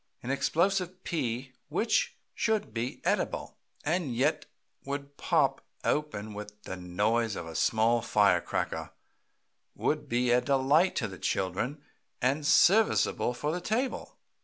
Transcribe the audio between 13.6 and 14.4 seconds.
table.